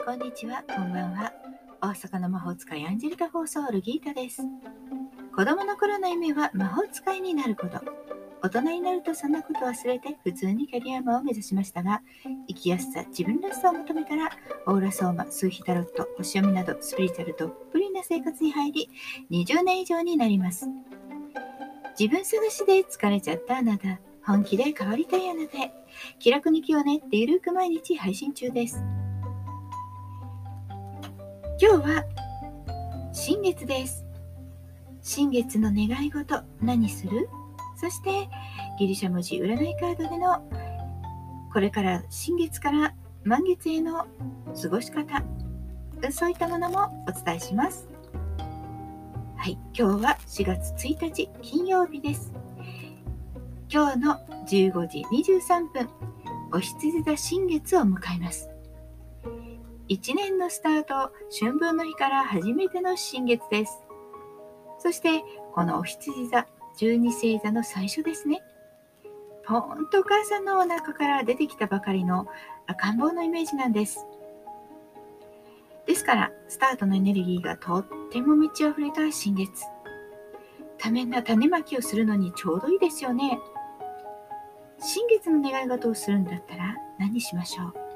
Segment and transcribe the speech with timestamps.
[0.04, 1.32] こんにちは、こんばんは。
[1.82, 4.42] 大阪の魔法使いアンジェリカ・フォーソールギータです。
[5.34, 7.80] 子供の頃の夢は魔法使いになること。
[8.42, 12.00] 大人になるとそんなこと忘れて普通にキャリアマンを目指しましたが、
[12.48, 14.30] 生きやすさ、自分らしさを求めたら、
[14.66, 18.90] オーラソーマ、数ヒタロット、星読みなどスピリチュアルとっぷりな生活に入り、
[19.30, 20.66] 20年以上になります。
[21.98, 25.72] 自分探しで疲れちゃったあなた、本気で変わりたいあなたへ、
[26.18, 28.82] 気楽に気を練ってゆるく毎日配信中です。
[31.62, 32.04] 今日は
[33.12, 34.02] 新月です。
[35.02, 37.28] 新月の願い事何する？
[37.76, 38.30] そして
[38.78, 40.42] ギリシャ文字占いカードでの
[41.52, 44.06] これから新月から満月への
[44.58, 45.22] 過ごし方
[46.10, 47.90] そういったものもお伝えします。
[49.36, 52.32] はい、今日は4月1日金曜日です。
[53.70, 54.18] 今日の
[54.48, 55.90] 15時23分、
[56.54, 58.48] お羊座新月を迎えます。
[59.90, 63.82] 1年のスタート、春分の日から初めての新月です。
[64.78, 68.40] そして、このお羊座、十二星座の最初ですね。
[69.44, 72.28] ポーンとお母さんのお腹から出てきたばかりの
[72.68, 74.06] 赤ん坊のイメージなんです。
[75.86, 79.64] ですから、スタートのエネルギーがとっても満ち溢れた新月。
[80.78, 83.40] 多面な種まきをするのにちょうどいいですよね。
[84.78, 87.89] 新月の願い事をするんだったら何しましょう？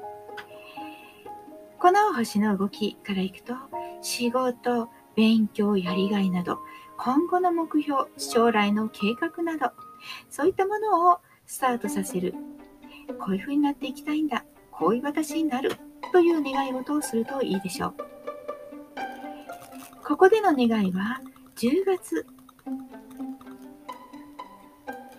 [1.79, 3.53] この星の動きからいくと、
[4.01, 6.59] 仕事、勉強、やりがいなど、
[6.97, 9.71] 今後の目標、将来の計画など、
[10.29, 12.33] そういったものをスタートさせる。
[13.19, 14.45] こういう風になっていきたいんだ。
[14.71, 15.71] こういう私になる。
[16.11, 17.95] という願い事をするといいでしょう。
[20.03, 21.19] ここでの願いは、
[21.57, 22.25] 10月。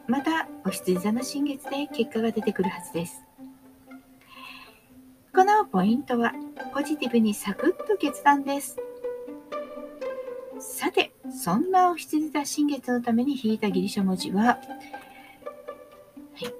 [0.07, 3.26] また、お羊座の新月で結果が出てくるはずです。
[5.67, 6.33] ポイントは、
[6.73, 8.77] ポジティブにサクッと決断です。
[10.59, 14.59] さて、そんなお羊座新月のために引いたギリシャ文字は、は
[16.41, 16.55] い、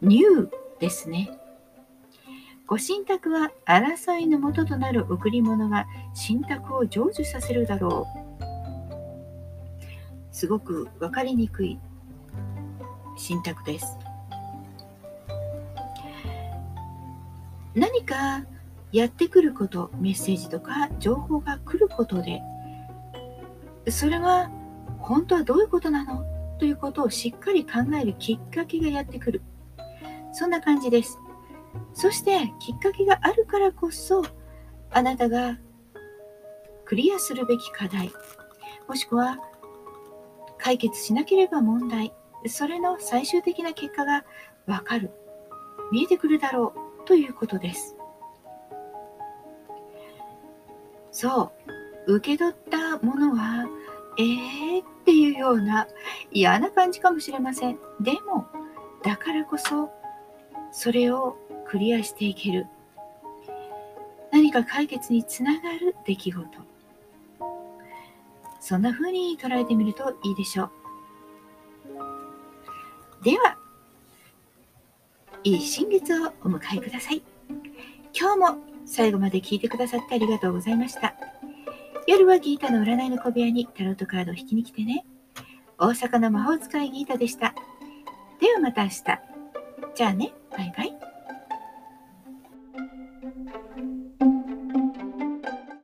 [0.00, 1.30] ニューですね。
[2.66, 8.40] ご神託は争いのもととなる贈り物が神託を成就させるだろう。
[10.30, 11.78] すごく分かりにくい
[13.28, 13.98] 神託です。
[17.74, 18.44] 何か
[18.92, 22.42] やってくることメッセージとか情報が来ることで
[23.88, 24.50] それは
[24.98, 26.24] 本当はどういうことなの？
[26.58, 29.42] ということをしっかり考えるきっかけがやってくる。
[30.32, 31.18] そんな感じです。
[31.94, 34.22] そしてきっかけがあるからこそ
[34.90, 35.58] あなたが
[36.84, 38.10] クリアするべき課題
[38.88, 39.38] もしくは
[40.58, 42.12] 解決しなければ問題
[42.46, 44.24] それの最終的な結果が
[44.66, 45.10] わかる
[45.92, 46.89] 見えてくるだろう。
[47.10, 47.96] ということです
[51.10, 51.50] そ
[52.06, 53.66] う、受け取ったものは、
[54.16, 55.88] えーっていうような
[56.30, 57.80] 嫌な感じかもしれません。
[58.00, 58.46] でも、
[59.02, 59.90] だからこそ、
[60.70, 62.68] それをクリアしていける。
[64.30, 66.46] 何か解決につながる出来事。
[68.60, 70.70] そんな風に捉えてみるといいでしょ
[73.20, 73.24] う。
[73.24, 73.58] では、
[75.42, 77.22] いい新月をお迎えください。
[78.12, 81.14] 今日も最後まで聞いてくださってありがとうございました。
[82.06, 85.04] 夜はギータの占いの小部屋にタロットカードを引きに来てね。
[85.78, 87.54] 大阪の魔法使いギータでした。
[88.40, 89.02] ではまた明日。
[89.94, 90.99] じゃあね、バイバイ。